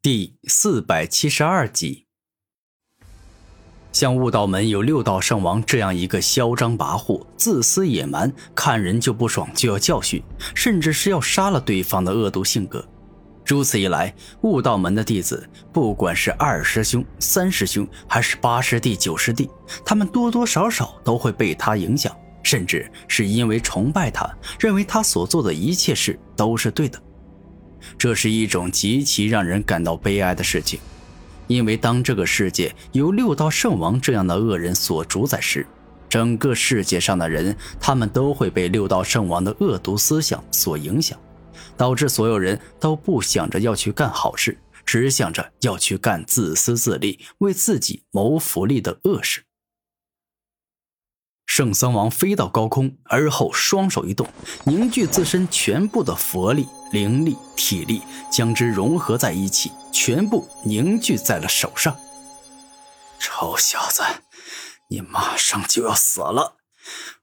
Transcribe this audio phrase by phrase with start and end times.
[0.00, 2.06] 第四百七十二集，
[3.90, 10.22] 像悟道门有六道圣王这样一个嚣张跋扈、自私野蛮、看人就不爽就要教训，
[10.54, 12.86] 甚至是要杀了对方的恶毒性格。
[13.44, 19.50] 如此一来，悟道门的弟子，不管是二师兄、三师兄，还是八师弟、九师弟，
[19.84, 27.02] 他们多多少少都会被他影响，甚至是因为崇拜他，认为他所做的一切事都是对的。
[27.98, 30.80] 这是一种极其让人感到悲哀的事情，
[31.46, 35.66] 因为当这个世界由六道圣王这样的恶人所主宰时，
[36.08, 41.18] 整个世界上的人，他们都会被六道圣王的恶毒思想所影响，
[41.76, 49.42] 导致所有人都不想着要去干好事，只想着要去干自私自利、为自己谋福利的恶事。
[51.58, 54.28] 圣僧王飞到高空，而后双手一动，
[54.62, 61.96] 凝聚自身全部的佛力、灵力、体力，将之融合在一起，全部凝聚在了手上。
[63.18, 64.04] 臭小子，
[64.88, 66.58] 你马上就要死了！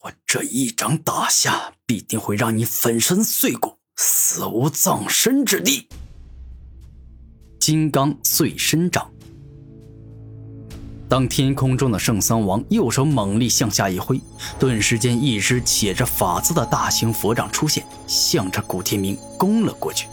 [0.00, 5.88] 我这一掌打下，必定会让你粉身碎骨，死无葬身之地。
[7.60, 9.12] 金刚碎身掌。
[11.08, 14.20] 当天空中的圣桑王右手猛力向下一挥，
[14.58, 20.08] 顿时间一只写着法字的大型佛掌出现，向着古天明攻了过去。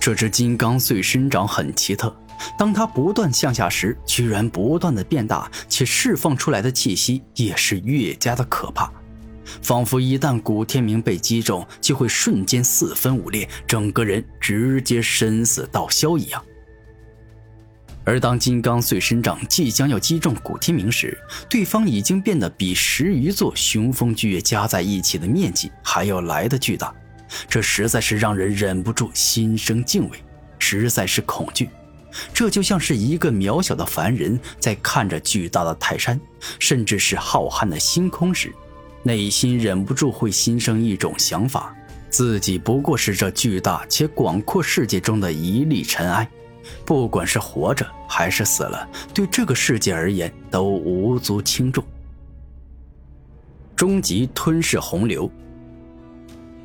[0.00, 2.14] 这只金刚碎身掌很奇特，
[2.58, 8.90] 当它不断向下时，居然不断的变大，且释放出来的气息也是越加的可怕，
[9.60, 16.42] 仿佛一旦古天明被击中，就会瞬间四分五裂，整个人直接生死道消一样。
[18.04, 21.16] 而当金刚碎身掌即将要击中古天明时，
[21.48, 26.94] 对方已经变得比十余座雄风巨岳加在一起的面积还要来的巨大，
[27.48, 30.18] 这实在是让人忍不住心生敬畏，
[30.58, 31.70] 实在是恐惧。
[32.32, 36.20] 这就像是一个渺小的凡人在看着巨大的泰山，
[36.60, 38.52] 甚至是浩瀚的星空时，
[39.02, 41.74] 内心忍不住会心生一种想法：
[42.10, 46.28] 自己不过是这巨大且广阔世界中的一粒尘埃。
[46.84, 51.82] 不管是活着还是死了，对这个世界而言都无足轻重。
[53.76, 55.30] 终极吞噬洪流。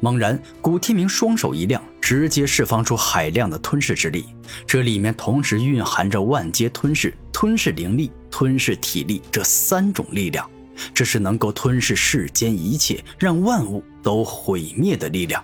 [0.02, 4.28] 猛然，古天明双手一亮，直接释放出海量的吞噬之力。
[4.66, 10.50] 这里面同时蕴含着万阶吞噬、吞噬灵力、吞噬体力这三种力量，
[10.94, 15.44] 这是能够吞噬世间一切，让万物都毁灭的力量。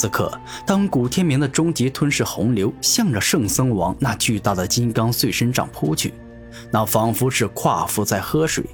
[0.00, 0.32] 此刻，
[0.66, 6.14] 当古天明的终极吞噬洪流向着圣僧王那巨大的金刚碎身掌扑去，
[6.72, 8.64] 那仿佛是跨腹在喝水。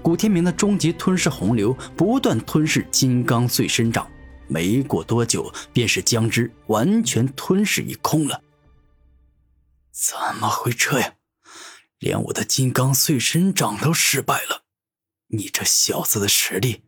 [0.00, 4.10] 古天明的终极吞噬洪流不断吞噬金刚碎身掌，
[4.48, 8.40] 没过多久，便是将之完全吞噬一空了。
[9.92, 11.12] 怎么会这样？
[11.98, 14.62] 连我的金刚碎身掌都失败了？
[15.28, 16.84] 你这小子的实力，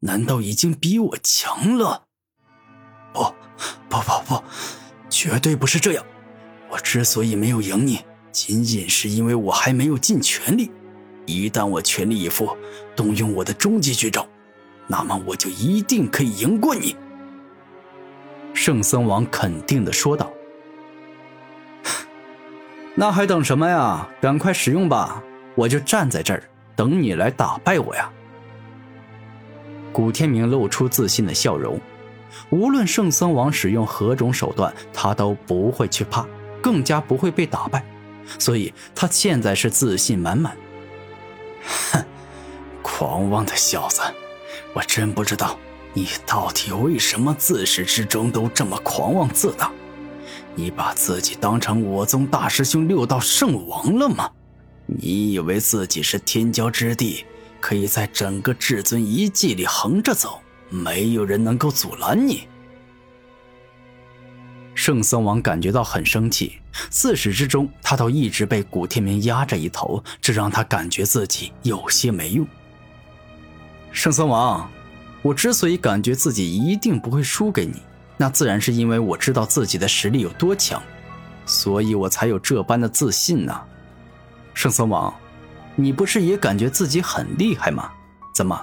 [0.00, 2.05] 难道已经比我强了？
[3.16, 4.44] 不，不，不，不，
[5.08, 6.04] 绝对不是这样！
[6.68, 8.00] 我之所以没有赢你，
[8.32, 10.70] 仅仅是因为我还没有尽全力。
[11.24, 12.56] 一旦我全力以赴，
[12.94, 14.26] 动用我的终极绝招，
[14.86, 16.94] 那么我就一定可以赢过你。”
[18.52, 20.30] 圣僧王肯定的说道。
[22.94, 24.08] “那还等什么呀？
[24.20, 25.22] 赶快使用吧！
[25.54, 26.42] 我就站在这儿
[26.74, 28.10] 等你来打败我呀！”
[29.92, 31.80] 古天明露出自信的笑容。
[32.50, 36.26] 无论圣僧王使用何种手段，他都不会去怕，
[36.62, 37.84] 更加不会被打败，
[38.38, 40.56] 所以他现在是自信满满。
[41.92, 42.04] 哼，
[42.82, 44.00] 狂妄的小子，
[44.74, 45.58] 我真不知道
[45.92, 49.70] 你到底为什么自始至终都这么狂妄自大。
[50.54, 54.30] 你把自己当成我宗大师兄六道圣王了吗？
[54.86, 57.26] 你以为自己是天骄之地，
[57.60, 60.40] 可以在整个至尊遗迹里横着走？
[60.68, 62.48] 没有人能够阻拦你。
[64.74, 66.58] 圣僧王感觉到很生气，
[66.90, 72.46] 自始至终他都一直被古天明压着一头，这让他感觉自己有些没用。
[73.90, 74.70] 圣僧王，
[75.22, 77.80] 我之所以感觉自己一定不会输给你，
[78.18, 80.82] 那自然是因为我知道自己的实力有多强，
[81.46, 83.58] 所以我才有这般的自信呢。
[84.52, 85.14] 圣僧王，
[85.74, 87.90] 你不是也感觉自己很厉害吗？
[88.34, 88.62] 怎么？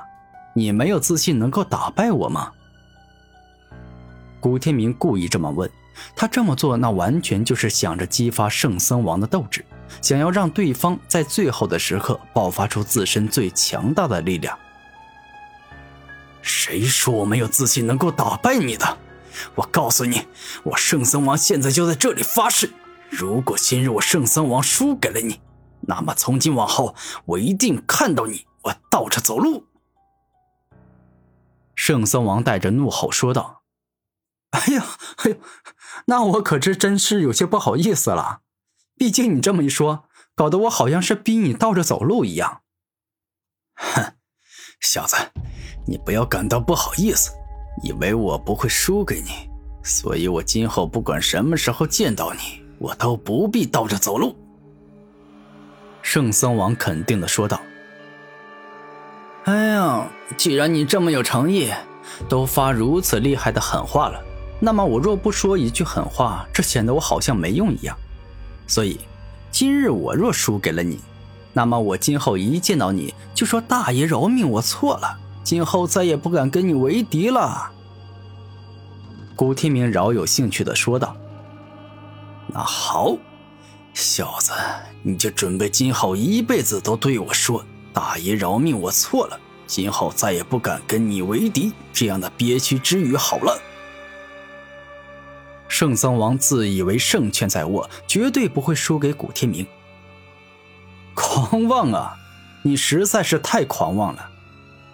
[0.54, 2.52] 你没有自信能够打败我吗？
[4.40, 5.70] 古天明故意这么问，
[6.16, 9.66] 他这么做那完全就是想着激发圣僧王的斗志，
[10.02, 14.58] 想要让对方在最后的时刻爆发出自身最强大的力量。
[16.42, 18.98] 谁说我没有自信能够打败你的？
[19.56, 20.28] 我告诉你，
[20.64, 22.70] 我圣僧王现在就在这里发誓，
[23.10, 25.40] 如果今日我圣僧王输给了你，
[25.82, 26.94] 那么从今往后
[27.26, 29.66] 我一定看到你，我倒着走路。
[31.86, 33.64] 圣僧王带着怒吼说道
[34.52, 34.86] ：“哎呀，
[35.18, 35.36] 哎呦，
[36.06, 38.40] 那我可是真是有些不好意思了。
[38.96, 42.62] 毕竟你这么一说，搞得我好像是逼你倒着走路一样。”
[43.76, 44.14] 哼，
[44.80, 45.18] 小子，
[45.86, 47.32] 你不要感到不好意思。
[47.84, 49.50] 以为我不会输给你，
[49.84, 54.38] 所以我今后不管什么时候见到你，我都不必倒着走路。”
[56.02, 57.62] 圣僧王肯定的说道。
[59.46, 60.08] “哎呀，
[60.38, 61.70] 既然你这么有诚意，
[62.30, 64.22] 都发如此厉害的狠话了，
[64.60, 67.98] 那么我若不说一句狠话，这显得我好像没用一样。
[68.68, 69.00] 所以，
[69.52, 71.00] 今日我若输给了你，
[71.52, 77.70] 那么我今后一见到你就说大爷饶命，我错了。”今后再也不敢跟你为敌了。”
[79.36, 81.18] 古天明饶有兴趣的说道。
[82.48, 83.18] “那好，
[83.94, 84.54] 小子，
[85.02, 93.62] 你就准备今后一辈子都对我说‘大爷饶命，我错了’，今后再也不敢跟你为敌。”这样的憋屈之语好了。
[95.68, 99.66] 圣僧王自以为胜券在握，绝对不会输给古天明。
[101.14, 102.16] 狂妄啊！
[102.64, 104.30] 你实在是太狂妄了。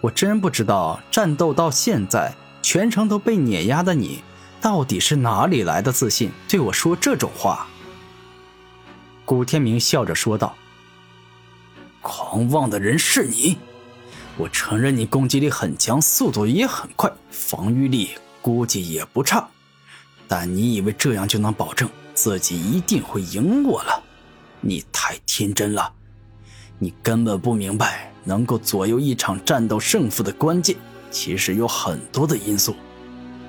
[0.00, 4.22] 我真不知道，战斗到现在全程都被碾压的你，
[4.60, 7.66] 到底是哪里来的自信，对我说这种话？
[9.24, 10.54] 古天明笑着说道
[12.00, 13.58] ：“狂妄的人是你，
[14.36, 18.10] 我承认你攻击力很强，速度也很快，防御力
[18.40, 19.48] 估计也不差，
[20.26, 24.02] 但你以为这样就能保证自己一定会赢我了？
[24.60, 25.92] 你太天真了，
[26.78, 30.76] 你根本不明白。”能够左右一场战斗胜负的关键，
[31.10, 32.76] 其实有很多的因素，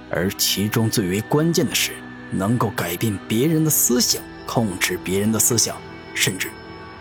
[0.10, 1.92] 而其中最为关键的是，
[2.32, 5.76] 能够改变别人的思想，控制别人的思想，
[6.16, 6.50] 甚至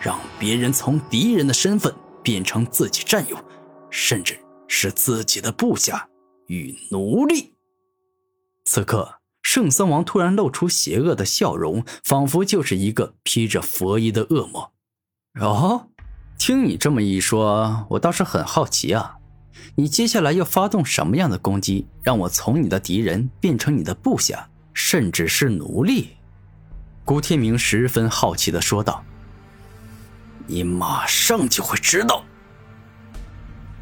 [0.00, 3.36] 让别人从敌人的身份变成自己战友，
[3.90, 6.08] 甚至是自己的部下
[6.46, 7.54] 与奴隶。
[8.64, 14.72] 此刻，圣僧王突然露出邪恶的笑容，仿佛就是一个披着佛衣的恶魔。
[15.40, 15.86] 哦。
[16.38, 19.18] 听你这么一说，我倒是很好奇啊，
[19.74, 26.16] 你接下来要发动什么样的攻击，让我从你的敌人变成你的部下，甚至是奴隶？
[27.04, 29.04] 古天明十分好奇的说道
[30.46, 32.24] ：“你马上就会知道。”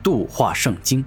[0.02, 1.05] 度化圣经。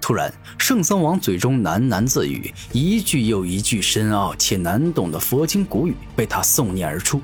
[0.00, 7.20] 突然，圣僧王嘴中喃喃自语，一句又一句深奥且难懂的佛经古语被他诵念而出。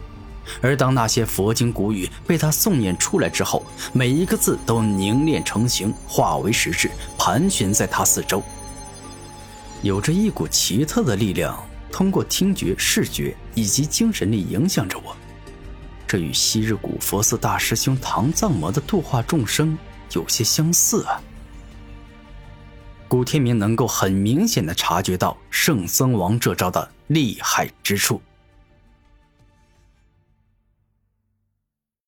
[0.60, 8.43] 而当那些佛经古语被他诵念出来之后，每一个字都凝练成形，化为实质，盘旋在他四周。
[9.82, 11.56] 有着一股奇特的力量，
[11.93, 15.16] 通过听觉、视觉以及精神力影响着我。
[16.12, 19.79] 这与昔日古佛寺大师兄唐藏魔的度化众生
[20.12, 21.19] 有些相似啊。
[23.09, 28.20] 古天明能够很明显的察觉到圣僧王这招的厉害之处。